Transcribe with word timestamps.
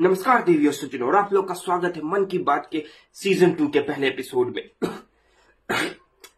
नमस्कार 0.00 0.42
देवी 0.42 0.72
सचिन 0.72 1.02
और 1.02 1.16
आप 1.16 1.32
लोग 1.32 1.48
का 1.48 1.54
स्वागत 1.54 1.92
है 1.96 2.02
मन 2.02 2.24
की 2.24 2.38
बात 2.38 2.68
के 2.72 2.84
सीज़न 3.14 3.52
टू 3.52 3.68
के 3.68 3.80
पहले 3.80 4.08
एपिसोड 4.08 4.46
में। 4.56 4.70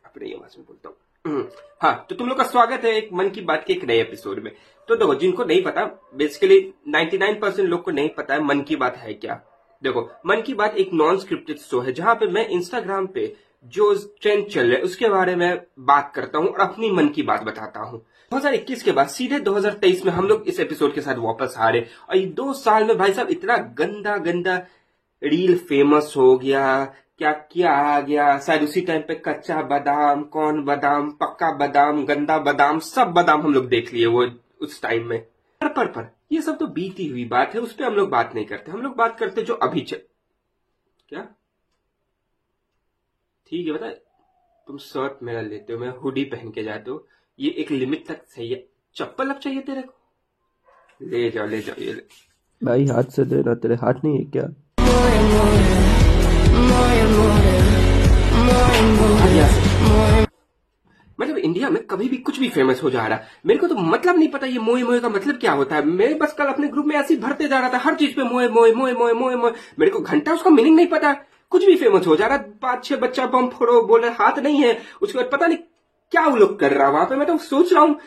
अपनी 0.04 0.32
आवाज़ 0.32 0.58
में 0.58 0.66
बोलता 0.66 0.88
हूँ। 0.88 1.48
हाँ 1.80 2.06
तो 2.08 2.14
तुम 2.14 2.28
लोग 2.28 2.38
का 2.38 2.44
स्वागत 2.44 2.84
है 2.84 2.96
एक 2.96 3.08
मन 3.12 3.28
की 3.28 3.40
बात 3.40 3.64
के 3.66 3.72
एक 3.72 3.84
नए 3.84 4.00
एपिसोड 4.00 4.38
में। 4.38 4.52
तो 4.88 4.96
देखो, 4.96 5.14
जिनको 5.14 5.44
नहीं 5.44 5.62
पता 5.62 5.84
बेसिकली 6.14 6.74
99 6.88 7.40
परसेंट 7.40 7.68
लोग 7.68 7.82
को 7.82 7.90
नहीं 7.90 8.08
पता 8.08 8.34
है 8.34 8.44
मन 8.44 8.60
की 8.60 8.76
बात 8.76 8.96
है 8.96 9.14
क्या। 9.14 9.42
देखो, 9.82 10.10
मन 10.26 10.42
की 10.42 10.54
बात 10.54 10.76
एक 10.76 10.90
नॉन 10.92 11.18
स्क्रिप्टेड 11.18 11.58
शो 11.58 11.80
है, 11.80 11.92
जहाँ 11.92 12.14
पे 12.14 12.26
मैं 12.26 12.48
इंस्टाग्राम 12.48 13.06
पे 13.06 13.36
जो 13.64 13.94
ट्रेंड 14.22 14.48
चल 14.48 14.66
रहा 14.66 14.76
है, 14.76 14.82
उसके 14.82 15.08
बारे 15.08 15.36
में 15.36 15.66
बात 15.78 16.12
करता 16.14 16.38
हूँ 16.38 16.48
और 16.48 16.60
अपनी 16.60 16.90
मन 16.90 17.08
की 17.08 17.22
बात 17.22 17.42
बताता 17.42 17.80
हूँ। 17.80 18.06
2021 18.32 18.82
के 18.82 18.92
बाद 18.92 19.08
सीधे 19.08 19.38
2023 19.40 20.04
में 20.04 20.12
हम 20.12 20.26
लोग 20.26 20.42
इस 20.48 20.60
एपिसोड 20.60 20.94
के 20.94 21.00
साथ 21.00 21.14
वापस 21.14 21.54
आ 21.58 21.68
रहे 21.68 21.80
और 22.08 22.16
ये 22.16 22.26
दो 22.26 22.52
साल 22.52 22.84
में 22.84 22.98
भाई 22.98 23.12
साहब 23.12 23.28
इतना 23.28 23.56
गंदा 23.56 24.16
गंदा 24.16 24.56
रील 25.22 25.58
फ़ेमस 25.58 26.14
हो 26.16 26.38
गया। 26.38 26.84
क्या 27.18 27.32
क्या 27.32 27.72
आ 27.72 28.00
गया? 28.00 28.38
शायद 28.38 28.62
उसी 28.62 28.80
टाइम 28.80 29.02
पे 29.02 29.14
कच्चा 29.14 29.62
बादाम, 29.62 30.22
कौन 30.22 30.64
बादाम, 30.64 31.10
पक्का 31.10 31.56
बादाम, 31.56 32.04
गंदा 32.04 32.38
बादाम, 32.38 32.78
सब 32.78 33.06
बादाम 33.06 33.42
हम 33.42 33.54
लोग 33.54 33.68
देख 33.68 33.92
लिए 33.92 34.06
वो 34.06 34.26
उस 34.60 34.82
टाइम 34.82 35.06
में। 35.06 35.20
पर 35.60 35.68
पर 35.68 35.86
पर, 35.86 36.16
ये 36.32 36.42
सब 36.42 36.58
तो 36.58 36.66
बीती 36.66 37.06
हुई 37.06 37.24
बात 37.24 37.54
है, 37.54 37.60
उस 37.60 37.72
पर 37.72 37.84
हम 37.84 37.94
लोग 37.94 38.10
बात 38.10 38.34
नहीं 38.34 38.44
करते। 38.44 38.72
हम 38.72 38.82
लोग 38.82 38.96
बात 38.96 39.18
करते 39.18 39.42
जो 39.42 39.54
अभी 39.54 39.80
चल 39.80 40.00
क्या? 41.08 41.28
ठीक 43.46 43.66
है 43.66 43.72
बता 43.72 43.90
तुम 44.66 44.78
शर्ट 44.78 45.22
मेरा 45.22 45.40
लेते 45.40 45.72
हो, 45.72 45.78
मैं 45.78 45.88
हुडी 45.88 46.24
पहन 46.24 46.50
के 46.50 46.62
जाते 46.62 46.90
हो। 46.90 47.06
ये 47.38 47.50
एक 47.50 47.70
लिमिट 47.70 48.06
तक 48.06 48.20
सही 48.28 48.48
है 48.48 48.64
चप्पल 48.96 49.30
अब 49.30 49.38
चाहिए 49.38 49.60
तेरे 49.60 49.82
को। 49.82 49.92
ले 51.02 51.30
जाओ 51.30 51.46
ले 51.46 51.60
जाओ 51.60 51.82
ये 51.82 51.92
ले। 51.92 52.02
भाई 52.62 52.86
हाथ 52.86 53.10
से 53.10 53.24
दे 53.24 53.40
रहा 53.42 53.54
तेरे 53.54 53.74
हाथ 53.74 54.04
नहीं 54.04 54.18
है 54.18 54.24
क्या? 54.24 54.42
मतलब 61.20 61.36
इंडिया 61.36 61.70
में 61.70 61.82
कभी 61.86 62.08
भी 62.08 62.16
कुछ 62.16 62.38
भी 62.40 62.48
फ़ेमस 62.48 62.82
हो 62.82 62.90
जा 62.90 63.06
रहा 63.06 63.18
है। 63.18 63.26
मेरे 63.46 63.58
को 63.60 63.66
तो 63.66 63.74
मतलब 63.74 64.18
नहीं 64.18 64.28
पता 64.28 64.46
ये 64.46 64.58
मोए 64.58 64.82
मोए 64.82 65.00
का 65.00 65.08
मतलब 65.08 65.38
क्या 65.38 65.52
होता 65.52 65.76
है। 65.76 65.84
मैं 65.86 66.18
बस 66.18 66.32
कल 66.32 66.44
अपने 66.44 66.68
ग्रुप 66.68 66.86
में 66.86 66.96
ऐसे 66.96 67.14
ही 67.14 67.20
भरते 67.20 67.48
जा 67.48 67.58
रहा 67.58 67.72
था 67.72 67.78
हर 67.78 67.94
चीज़ 67.94 68.14
पे 68.16 68.22
मोए 68.22 68.48
मोए 68.48 68.72
मोए 68.72 68.92
मोए 68.92 69.12
मोए 69.12 69.34
मोए। 69.36 69.52
मेरे 69.78 69.90
को 69.90 70.00
घंटा 70.00 70.32
उसका 70.32 70.50
मीनिंग 70.50 70.76
नहीं 70.76 70.86
पता। 70.86 71.12
कुछ 71.52 71.64
भी 71.64 71.74
फ़ेमस 71.76 72.06
हो 72.06 72.16
जा 72.16 72.26
रहा 72.26 72.36
है 72.36 72.50
पाँच 72.62 72.84
छह 72.84 72.96
बच्चा 72.96 73.26
बम 73.26 73.48
फोड़ो 73.48 73.82
बोले 73.82 74.08
हाथ 74.10 74.38
नहीं 74.38 74.62
है। 74.62 74.78
उसके 75.02 75.18
बाद 75.18 75.30
पता 75.32 75.46
नहीं 75.46 75.58
क्या 76.12 76.26
वो 76.26 76.36
लोग 76.36 76.58
कर 76.60 76.72
रहा 76.72 76.86
है? 76.86 76.92
वहाँ 76.92 77.06
पे 77.06 77.16
मैं 77.16 77.26
तो 77.26 77.36
सोच 77.38 77.72
रहा 77.72 77.82
हूँ, 77.82 77.98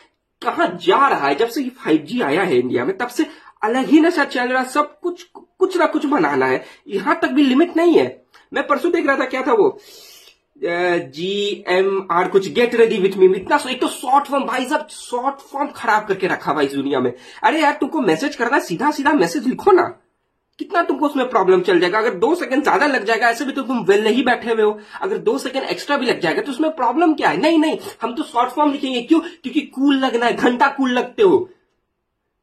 कहा 0.42 0.66
जा 0.78 1.06
रहा 1.08 1.28
है? 1.28 1.34
जब 1.34 1.48
से 1.48 1.62
ये 1.62 1.96
जी 1.98 2.20
आया 2.22 2.42
है 2.42 2.58
इंडिया 2.58 2.84
में, 2.84 2.96
तब 2.98 3.08
से 3.08 3.26
अलग 3.62 3.86
ही 3.86 4.00
नशा 4.00 4.24
चल 4.26 4.48
रहा, 4.48 4.64
सब 4.64 4.98
कुछ 5.00 5.22
कुछ 5.58 5.76
ना 5.76 5.86
कुछ 5.86 6.06
बनाना 6.06 6.46
है। 6.46 6.64
यहाँ 6.88 7.18
तक 7.22 7.28
भी 7.28 7.42
लिमिट 7.42 7.76
नहीं 7.76 7.94
है। 7.94 8.24
मैं 8.52 8.66
परसों 8.66 8.92
देख 8.92 9.06
रहा 9.06 9.16
था, 9.16 9.24
क्या 9.26 9.42
था 9.42 9.52
वो? 9.52 9.78
जी 10.58 11.64
एम 11.68 12.06
आर 12.12 12.28
कुछ 12.28 12.48
गेट 12.54 12.74
रेडी 12.74 12.98
विथ 12.98 13.16
मी 13.18 13.26
इतना 13.36 13.58
एक 13.70 13.80
तो 13.80 13.88
शॉर्ट 13.88 14.26
फॉर्म 14.26 14.44
भाई 14.46 14.64
साहब 14.64 14.86
शॉर्ट 14.90 15.40
फॉर्म 15.42 15.70
खराब 15.76 16.06
करके 16.08 16.26
रखा 16.26 16.52
भाई 16.54 16.66
इस 16.66 16.74
दुनिया 16.74 17.00
में। 17.00 17.12
अरे 17.42 17.60
यार, 17.60 17.72
तुमको 17.72 18.00
मैसेज 18.00 18.36
करना 18.36 18.58
सीधा 18.60 18.90
सीधा 18.90 19.12
मैसेज 19.12 19.46
लिखो 19.46 19.72
ना। 19.72 19.92
कितना 20.58 20.82
तुमको 20.82 21.06
उसमें 21.06 21.28
प्रॉब्लम 21.30 21.60
चल 21.62 21.80
जाएगा? 21.80 21.98
अगर 21.98 22.14
दो 22.16 22.34
सेकंड 22.34 22.62
ज़्यादा 22.62 22.86
लग 22.86 23.04
जाएगा, 23.04 23.28
ऐसे 23.28 23.44
भी 23.44 23.52
तो 23.52 23.62
तुम 23.62 23.82
वेल 23.84 24.04
नहीं 24.04 24.24
बैठे 24.24 24.50
हुए 24.50 24.62
हो। 24.62 24.78
अगर 25.02 25.18
दो 25.20 25.36
सेकंड 25.38 25.64
एक्स्ट्रा 25.64 25.96
भी 25.96 26.06
लग 26.06 26.20
जाएगा 26.20 26.42
तो 26.42 26.52
उसमें 26.52 26.70
प्रॉब्लम 26.76 27.14
क्या 27.14 27.28
है? 27.28 27.40
नहीं 27.40 27.58
नहीं, 27.58 27.78
हम 28.02 28.14
तो 28.14 28.22
शॉर्ट 28.24 28.50
फॉर्म 28.50 28.72
लिखेंगे। 28.72 29.02
क्यों? 29.02 29.20
क्योंकि 29.20 29.60
कूल 29.60 29.96
लगना 29.96 30.26
है, 30.26 30.34
घंटा 30.34 30.68
कूल 30.70 30.90
लगते 30.92 31.22
हो। 31.22 31.48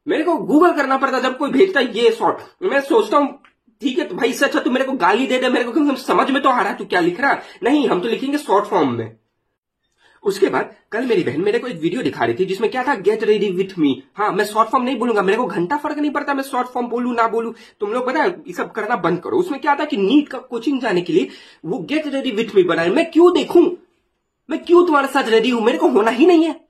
मेरे 0.06 0.24
को 0.24 0.36
गूगल 0.36 0.72
करना 0.74 0.96
पड़ता 0.98 1.18
जब 1.20 1.36
कोई 1.38 1.50
भेजता 1.50 1.80
है 1.80 1.96
ये 1.96 2.10
शॉर्ट 2.12 2.38
मैं 2.64 2.80
सोचता 2.82 3.16
हूँ, 3.16 3.38
ठीक 3.82 3.98
है 3.98 4.04
तो 4.04 4.14
भाई 4.16 4.28
इससे 4.28 4.44
अच्छा 4.46 4.60
तू 4.60 4.70
मेरे 4.70 4.84
को 4.84 4.92
गाली 4.94 5.26
दे 5.26 5.38
दे, 5.38 5.48
मेरे 5.48 5.64
को 5.66 5.94
समझ 5.96 6.30
में 6.30 6.42
तो 6.42 6.48
आ 6.48 6.60
रहा 6.60 6.70
है, 6.70 6.76
तू 6.76 6.84
क्या 6.84 7.00
लिख 7.00 7.20
रहा 7.20 7.40
नहीं, 7.62 7.88
हम 7.88 8.00
तो 8.00 8.08
लिखेंगे 8.08 8.38
शॉर्ट 8.38 8.64
फॉर्म 8.66 8.92
में। 8.92 9.16
उसके 10.24 10.48
बाद 10.48 10.74
कल 10.92 11.06
मेरी 11.06 11.22
बहन 11.24 11.40
मेरे 11.40 11.58
को 11.58 11.68
एक 11.68 11.80
वीडियो 11.80 12.02
दिखा 12.02 12.24
रही 12.24 12.34
थी 12.34 12.44
जिसमें 12.44 12.70
क्या 12.70 12.82
था 12.84 12.94
गेट 12.96 13.22
रेडी 13.24 13.48
विथ 13.50 13.78
मी 13.78 14.02
हाँ 14.16 14.30
मैं 14.32 14.44
शॉर्ट 14.44 14.68
फॉर्म 14.68 14.84
नहीं 14.84 14.98
बोलूँगा, 14.98 15.22
मेरे 15.22 15.38
को 15.38 15.46
घंटा 15.46 15.76
फ़र्क 15.76 15.98
नहीं 15.98 16.10
पड़ता, 16.10 16.34
मैं 16.34 16.42
शॉर्ट 16.42 16.68
फॉर्म 16.68 16.88
बोलू, 16.88 17.12
ना 17.12 17.26
बोलू। 17.28 17.54
तुम 17.80 17.92
लोग 17.92 18.06
पता 18.06 18.24
ये 18.24 18.52
सब 18.52 18.72
करना 18.72 18.96
बंद 18.96 19.20
करो। 19.20 19.38
उसमें 19.38 19.60
क्या 19.60 19.74
था 19.76 19.84
कि 19.84 19.96
नीट 19.96 20.28
का 20.28 20.38
कोचिंग 20.40 20.80
जाने 20.80 21.00
के 21.00 21.12
लिए 21.12 21.28
वो 21.64 21.78
गेट 21.90 22.06
रेडी 22.06 22.30
विथ 22.30 22.54
मी 22.54 22.62
बनाए 22.62 22.90
मैं 22.90 23.10
क्यों 23.10 23.32
देखूँ? 23.34 23.64
मैं 24.48 24.62
क्यों 24.64 24.86
तुम्हारे 24.86 25.08
साथ 25.08 25.28
रेडी 25.28 25.50
हूँ? 25.50 25.62
मेरे 25.62 25.78
को 25.78 25.88
होना 25.88 26.10
ही 26.10 26.26
नहीं 26.26 26.44
है। 26.44 26.60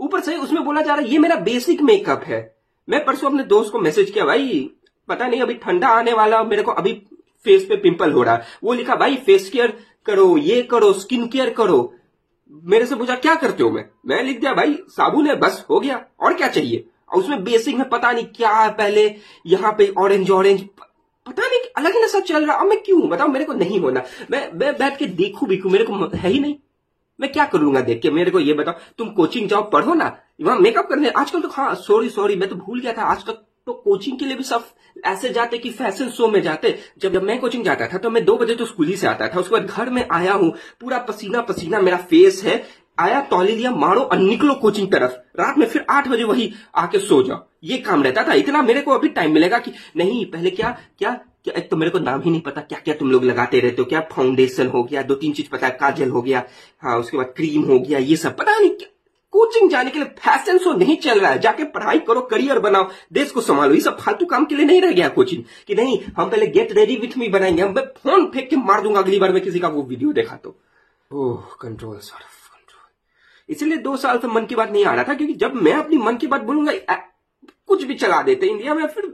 ऊपर 0.00 0.20
से 0.20 0.36
उसमें 0.36 0.64
बोला 0.64 0.80
जा 0.80 0.94
रहा 0.94 1.04
है, 1.04 1.12
ये 1.12 1.18
मेरा 1.18 1.36
बेसिक 1.36 1.82
मेकअप 1.82 2.24
है। 2.24 2.40
मैं 2.88 3.04
परसों 3.04 3.28
अपने 3.28 3.42
दोस्त 3.44 3.72
को 3.72 3.78
मैसेज 3.78 4.10
किया, 4.10 4.24
भाई, 4.24 4.70
पता 5.08 5.26
नहीं, 5.26 5.40
अभी 5.40 5.54
ठंडा 5.54 5.88
आने 5.88 6.12
वाला, 6.12 6.42
मेरे 6.44 6.62
को 6.62 6.72
अभी 6.72 6.92
फेस 7.44 7.64
पे 7.64 7.76
पिंपल 7.76 8.12
हो 8.12 8.22
रहा 8.22 8.34
है। 8.34 8.46
वो 8.64 8.72
लिखा, 8.72 8.94
भाई 8.94 9.16
फेस 9.16 9.50
केयर 9.50 9.72
करो, 10.06 10.36
ये 10.38 10.62
करो 10.62 10.92
स्किन 10.92 11.26
केयर 11.26 11.50
करो। 11.50 11.94
मेरे 12.50 12.86
से 12.86 12.96
पूछा, 12.96 13.14
क्या 13.14 13.34
करते 13.34 13.62
हो? 13.62 13.70
मैं 13.70 13.84
मैं 14.06 14.22
लिख 14.22 14.40
दिया, 14.40 14.54
भाई, 14.54 14.78
साबुन 14.88 15.26
है, 15.26 15.36
बस, 15.36 15.66
हो 15.70 15.80
गया, 15.80 16.04
और 16.20 16.34
क्या 16.34 16.48
चाहिए? 16.48 16.86
और 17.12 17.18
उसमें 17.18 17.44
बेसिक 17.44 17.76
में 17.76 17.88
पता 17.88 18.12
नहीं 18.12 18.24
क्या 18.24 18.50
है 18.50 18.70
पहले, 18.70 19.14
यहाँ 19.46 19.72
पे 19.72 19.94
ऑरेंज 19.98 20.30
ऑरेंज 20.30 20.62
पता 21.26 21.46
नहीं, 21.46 21.60
अलग 21.76 21.94
ही 21.94 22.02
नशा 22.04 22.20
चल 22.20 22.46
रहा, 22.46 22.56
अब 22.56 22.66
मैं 22.66 22.82
क्यों, 22.82 23.08
बताओ, 23.08 23.28
मेरे 23.28 23.44
को 23.44 23.52
नहीं 23.52 23.80
होना। 23.80 24.02
मैं 24.30 24.52
मैं 24.52 24.72
बैठ 24.78 24.96
के 24.96 25.06
देखू 25.06 25.46
भी 25.46 25.62
मेरे 25.66 25.84
को 25.84 26.16
है 26.16 26.28
ही 26.28 26.40
नहीं। 26.40 26.56
मैं 27.20 27.32
क्या 27.32 27.44
करूँगा 27.44 27.80
देख 27.80 28.02
के, 28.02 28.10
मेरे 28.10 28.30
को 28.30 28.40
ये 28.40 28.52
बताओ, 28.52 28.74
तुम 28.98 29.08
कोचिंग 29.08 29.48
जाओ, 29.48 29.70
पढ़ो 29.70 29.94
ना, 29.94 30.16
वहाँ 30.42 30.58
मेकअप 30.58 30.88
करने, 30.88 31.08
आजकल 31.08 31.40
तो 31.40 31.48
हाँ 31.48 31.74
सॉरी 31.74 32.08
सॉरी 32.08 32.36
मैं 32.36 32.48
तो 32.48 32.56
भूल 32.56 32.80
गया 32.80 32.92
था 32.92 33.02
आज 33.02 33.24
तक 33.24 33.44
तो 33.66 33.72
कोचिंग 33.74 34.18
के 34.18 34.24
लिए 34.24 34.36
भी 34.36 34.44
सब 34.44 34.64
ऐसे 35.06 35.28
जाते 35.28 35.58
कि 35.58 35.70
फ़ैशन 35.70 36.08
शो 36.08 36.26
में 36.28 36.40
जाते। 36.42 36.78
जब 36.98 37.12
जब 37.12 37.22
मैं 37.22 37.38
कोचिंग 37.40 37.64
जाता 37.64 37.86
था 37.86 37.98
तो 37.98 38.10
मैं 38.10 38.24
दो 38.24 38.36
बजे 38.38 38.54
तो 38.54 38.64
स्कूल 38.64 38.86
ही 38.86 38.96
से 38.96 39.06
आता 39.06 39.28
था। 39.28 39.40
उसके 39.40 39.52
बाद 39.52 39.66
घर 39.66 39.90
में 39.90 40.06
आया 40.10 40.32
हूँ, 40.32 40.50
पूरा 40.80 40.98
पसीना 40.98 41.40
पसीना 41.40 41.80
मेरा 41.80 41.96
फेस 42.10 42.42
है। 42.44 42.62
आया, 42.98 43.20
तौली 43.20 43.56
लिया, 43.56 43.70
मारो 43.70 44.00
और 44.00 44.18
निकलो 44.18 44.54
कोचिंग 44.54 44.90
तरफ़। 44.92 45.12
रात 45.40 45.58
में 45.58 45.66
फिर 45.66 45.84
आठ 45.90 46.08
बजे 46.08 46.24
वही 46.24 46.52
आके 46.74 46.98
सो 46.98 47.22
जाओ। 47.22 47.44
ये 47.64 47.78
काम 47.78 48.02
रहता 48.02 48.22
था। 48.28 48.34
इतना 48.34 48.62
मेरे 48.62 48.80
को 48.80 48.92
अभी 48.92 49.08
टाइम 49.10 49.34
मिलेगा 49.34 49.58
कि 49.58 49.72
नहीं, 49.96 50.24
पहले 50.26 50.50
क्या 50.50 50.76
क्या 50.98 51.10
क्या, 51.44 51.54
एक 51.54 51.70
तो 51.70 51.76
मेरे 51.76 51.90
को 51.90 51.98
नाम 51.98 52.22
ही 52.22 52.30
नहीं 52.30 52.40
पता। 52.40 52.60
क्या 52.60 52.78
क्या 52.78 52.94
तुम 52.94 53.10
लोग 53.10 53.24
लगाते 53.24 53.60
रहते 53.60 53.82
हो? 53.82 53.84
क्या 53.84 54.00
फाउंडेशन 54.12 54.66
हो 54.66 54.82
गया? 54.84 55.02
दो 55.02 55.14
तीन 55.14 55.32
चीज़ 55.32 55.48
पता 55.50 55.66
है, 55.66 55.76
काजल 55.80 56.10
हो 56.10 56.22
गया 56.22 56.44
हाँ 56.82 56.98
उसके 56.98 57.16
बाद 57.16 57.32
क्रीम 57.36 57.62
हो 57.62 57.78
गया, 57.80 57.98
ये 57.98 58.16
सब। 58.16 58.36
पता 58.36 58.58
नहीं 58.58 58.70
कोचिंग 59.36 59.70
जाने 59.70 59.90
के 59.90 59.98
लिए 59.98 60.08
फ़ैशन 60.18 60.58
शो 60.58 60.72
नहीं 60.74 60.96
चल 60.98 61.20
रहा 61.20 61.30
है। 61.30 61.38
जाके 61.38 61.64
पढ़ाई 61.70 61.98
करो, 62.00 62.20
करियर 62.22 62.58
बनाओ। 62.58 62.88
देश 63.12 63.30
को 63.30 63.40
संभालो। 63.40 63.74
ये 63.74 63.80
सब 63.80 63.98
फालतू 63.98 64.26
काम 64.26 64.44
के 64.44 64.54
लिए 64.54 64.64
नहीं 64.66 64.80
रह 64.82 64.92
गया 64.92 65.08
कोचिंग। 65.10 65.42
कि 65.66 65.74
नहीं, 65.74 65.98
हम 66.16 66.30
पहले 66.30 66.46
गेट 66.48 66.72
रेडी 66.72 66.96
विथ 66.96 67.18
मी 67.18 67.28
बनाएँगे। 67.28 67.62
हम 67.62 67.74
मैं 67.74 67.84
फ़ोन 67.98 68.26
फेंक 68.26 68.48
के 68.50 68.56
मार 68.58 68.80
दूँगा 68.82 69.00
अगली 69.00 69.18
बार 69.18 69.32
में 69.32 69.42
किसी 69.42 69.58
का 69.58 69.68
वो 69.68 69.82
वीडियो 69.82 70.12
देखा 70.12 70.36
तो। 70.36 70.56
ओह 71.10 71.54
कंट्रोल 71.60 71.96
ऑफ़ 71.96 72.10
कंट्रोल 72.52 73.54
इसलिए 73.54 73.76
दो 73.78 73.96
साल 73.96 74.18
से 74.18 74.28
मन 74.28 74.46
की 74.46 74.54
बात 74.54 74.70
नहीं 74.70 74.84
आ 74.84 74.94
रहा 74.94 75.04
था, 75.04 75.14
क्योंकि 75.14 75.34
जब 75.34 75.54
मैं 75.56 75.72
अपनी 75.74 75.98
मन 75.98 76.16
की 76.16 76.26
बात 76.26 76.42
बोलूँगा 76.42 76.72
कुछ 77.68 77.82
भी 77.84 77.94
चला 77.96 78.22
देते 78.22 78.46
इंडिया 78.46 78.74
में, 78.74 78.86
फिर 78.86 79.04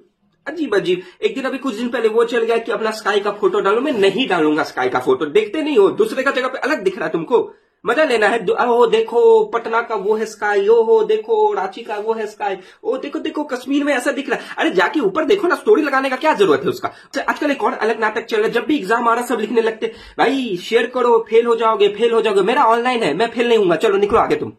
अजीब 0.46 0.74
अजीब 0.74 1.02
एक 1.22 1.34
दिन 1.34 1.44
अभी 1.44 1.58
कुछ 1.58 1.74
दिन 1.74 1.88
पहले 1.88 2.08
वो 2.08 2.24
चल 2.24 2.44
गया 2.44 2.56
कि 2.58 2.72
अपना 2.72 2.90
स्काई 2.92 3.20
का 3.20 3.30
फ़ोटो 3.32 3.60
डालो। 3.60 3.80
मैं 3.80 3.92
नहीं 3.94 4.26
डालूँगा 4.28 4.62
स्काई 4.64 4.88
का 4.88 5.00
फ़ोटो 5.00 5.26
देखते 5.28 5.62
नहीं 5.62 5.76
हो, 5.76 5.88
दूसरे 5.90 6.22
का 6.22 6.30
जगह 6.30 6.48
पे 6.48 6.58
अलग 6.60 6.82
दिख 6.82 6.96
रहा 6.96 7.06
है 7.06 7.12
तुमको। 7.12 7.38
मज़ा 7.84 8.04
लेना 8.04 8.26
है। 8.28 8.38
ओ 8.62 8.86
देखो 8.88 9.22
पटना 9.52 9.80
का 9.82 9.94
वो 9.96 10.16
है 10.16 10.26
स्काई 10.26 10.66
ओ 10.68 10.82
हो 10.84 11.02
देखो 11.04 11.52
रांची 11.52 11.82
का 11.82 11.96
वो 11.98 12.12
है 12.14 12.26
स्काई 12.26 12.56
ओ 12.84 12.96
देखो 12.98 13.18
देखो 13.20 13.44
कश्मीर 13.46 13.84
में 13.84 13.92
ऐसा 13.94 14.12
दिख 14.12 14.30
रहा 14.30 14.38
है। 14.38 14.54
अरे 14.58 14.70
जाके 14.72 15.00
ऊपर 15.00 15.24
देखो 15.24 15.48
ना 15.48 15.56
स्टोरी 15.56 15.82
लगाने 15.82 16.10
का 16.10 16.16
क्या 16.16 16.34
ज़रूरत 16.34 16.62
है 16.62 16.68
उसका? 16.68 16.88
अच्छा, 16.88 17.22
आजकल 17.22 17.50
एक 17.50 17.64
और 17.64 17.72
अलग 17.74 18.00
नाटक 18.00 18.24
चल 18.24 18.36
रहा 18.36 18.46
है 18.46 18.52
जब 18.52 18.66
भी 18.66 18.76
एग्ज़ाम 18.76 19.08
आ 19.08 19.14
रहा 19.14 19.26
सब 19.26 19.40
लिखने 19.40 19.62
लगते 19.62 19.92
भाई 20.18 20.56
शेयर 20.62 20.86
करो 20.94 21.18
फेल 21.30 21.46
हो 21.46 21.56
जाओगे 21.56 21.88
फेल 21.98 22.12
हो 22.12 22.22
जाओगे। 22.22 22.42
मेरा 22.44 22.64
ऑनलाइन 22.66 23.02
है 23.02 23.12
मैं 23.14 23.30
फेल 23.30 23.48
नहीं 23.48 23.58
हूँगा। 23.58 23.76
चलो 23.78 23.96
निकलो 23.98 24.18
आगे 24.20 24.36
तुम। 24.36 24.52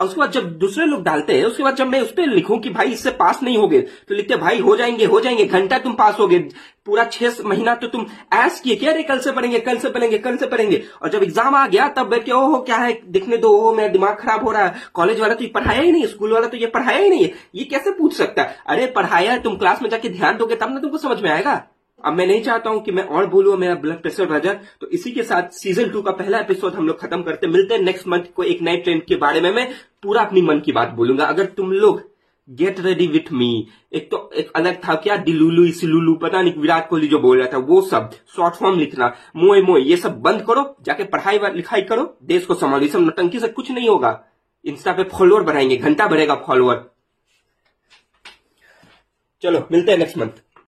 उसके 0.00 0.20
बाद 0.20 0.30
जब 0.30 0.48
दूसरे 0.58 0.86
लोग 0.86 1.02
डालते 1.02 1.34
हैं, 1.34 1.44
उसके 1.44 1.62
बाद 1.62 1.76
जब 1.76 1.86
मैं 1.86 2.00
उस 2.00 2.10
पर 2.12 2.26
लिखूं 2.26 2.58
कि 2.58 2.70
भाई 2.70 2.90
इससे 2.92 3.10
पास 3.10 3.42
नहीं 3.42 3.56
होगे 3.58 3.80
तो 3.80 4.14
लिखते 4.14 4.36
भाई, 4.36 4.58
हो 4.58 4.76
जाएँगे 4.76 5.04
हो 5.04 5.20
जाएँगे, 5.20 5.44
घंटा 5.44 5.78
तुम 5.78 5.92
पास 5.92 6.18
होगे, 6.18 6.38
पूरा 6.86 7.04
छह 7.04 7.42
महीना 7.44 7.74
तो 7.74 7.86
तुम 7.86 8.06
ऐस 8.34 8.60
किए 8.60 8.76
क्या 8.76 8.92
रे 8.92 9.02
कल 9.02 9.18
से 9.18 9.32
पढ़ेंगे, 9.32 9.58
कल 9.58 9.78
से 9.78 9.90
पढ़ेंगे, 9.90 10.18
कल 10.18 10.36
से 10.36 10.46
पढ़ेंगे। 10.46 10.82
और 11.02 11.08
जब 11.08 11.22
एग्ज़ाम 11.22 11.54
आ 11.54 11.66
गया, 11.66 11.88
तब 11.88 12.08
बैठ 12.08 12.24
के, 12.24 12.32
ओहो, 12.32 12.58
क्या 12.58 12.76
है? 12.76 12.92
दिखने 13.08 13.36
दो, 13.36 13.50
ओहो, 13.50 13.74
मेरा 13.74 13.88
दिमाग 13.88 14.16
खराब 14.16 14.44
हो 14.44 14.50
रहा 14.50 14.66
है। 14.66 14.74
कॉलेज 14.94 15.20
वाला 15.20 15.34
तो 15.34 15.44
ये 15.44 15.50
पढ़ाया 15.50 15.80
ही 15.80 15.92
नहीं 15.92 16.06
स्कूल 16.06 16.32
वाला 16.32 16.46
तो 16.46 16.56
ये 16.56 16.66
पढ़ाया 16.66 16.98
ही 16.98 17.10
नहीं 17.10 17.24
है। 17.24 17.32
ये 17.54 17.64
कैसे 17.64 17.90
पूछ 17.90 18.14
सकता 18.14 18.42
है? 18.42 18.56
अरे, 18.66 18.86
पढ़ाया 18.86 19.32
है, 19.32 19.42
तुम 19.42 19.56
क्लास 19.56 19.82
में 19.82 19.90
जाके 19.90 20.08
ध्यान 20.08 20.36
दोगे, 20.36 20.54
तब 20.54 20.74
ना 20.74 20.80
तुमको 20.80 20.98
समझ 20.98 21.20
में 21.22 21.30
आएगा। 21.30 21.62
अब 22.04 22.12
मैं 22.12 22.26
नहीं 22.26 22.42
चाहता 22.42 22.70
हूँ 22.70 22.82
कि 22.82 22.92
मैं 22.92 23.02
और 23.02 23.26
बोलूँ 23.26 23.56
मेरा 23.56 23.74
ब्लड 23.74 24.00
प्रेशर 24.02 24.26
बढ़ 24.26 24.40
जाए 24.40 24.60
तो 24.80 24.86
इसी 24.88 25.10
के 25.12 25.22
साथ 25.22 25.48
सीज़न 25.52 25.88
टू 25.90 26.02
का 26.02 26.10
पहला 26.10 26.38
एपिसोड 26.38 26.74
हम 26.74 26.86
लोग 26.86 27.00
खत्म 27.00 27.22
करते 27.22 27.46
मिलते 27.46 27.74
हैं 27.74 27.82
नेक्स्ट 27.82 28.08
मंथ 28.08 28.24
को 28.36 28.42
एक 28.42 28.60
नए 28.62 28.76
ट्रेंड 28.76 29.02
के 29.04 29.16
बारे 29.16 29.40
में। 29.40 29.50
मैं 29.52 29.68
पूरा 30.02 30.22
अपनी 30.22 30.42
मन 30.42 30.60
की 30.60 30.72
बात 30.72 30.90
बोलूँगा। 30.90 31.24
अगर 31.24 31.44
तुम 31.46 31.72
लोग 31.72 32.02
गेट 32.48 32.80
रेडी 32.80 33.06
विथ 33.06 33.32
मी 33.32 33.66
एक 33.92 34.10
तो 34.10 34.30
एक 34.36 34.52
अलग 34.56 34.78
था 34.78 34.94
क्या? 34.94 35.16
डिलुलू 35.16 35.64
इसलुलू 35.64 36.14
पता 36.14 36.42
नहीं 36.42 36.54
विराट 36.54 36.88
कोहली 36.88 37.08
जो 37.08 37.18
बोल 37.18 37.38
रहा 37.38 37.52
था, 37.52 37.58
वो 37.58 37.80
सब 37.82 38.10
शॉर्ट 38.36 38.54
फॉर्म 38.54 38.78
लिखना, 38.78 39.12
मोए 39.36 39.62
मोए, 39.62 39.80
ये 39.80 39.96
सब 39.96 40.20
बंद 40.22 40.42
करो, 40.46 40.76
जाके 40.82 41.04
पढ़ाई 41.06 41.38
लिखाई 41.54 41.82
करो, 41.82 42.16
देश 42.24 42.46
को 42.46 42.54
संभालो। 42.54 42.82
ये 42.82 42.88
सब 42.88 43.00
नटंकी 43.00 43.40
से 43.40 43.48
कुछ 43.48 43.70
नहीं 43.70 43.88
होगा। 43.88 44.20
इंस्टा 44.64 44.92
पे 44.92 45.04
फॉलोअर 45.12 45.42
बढ़ाएँगे, 45.42 45.76
घंटा 45.76 46.06
बढ़ेगा 46.06 46.34
फॉलोअर 46.46 46.84
चलो, 49.42 49.66
मिलते 49.72 49.92
हैं 49.92 49.98
नेक्स्ट 49.98 50.18
मंथ 50.18 50.42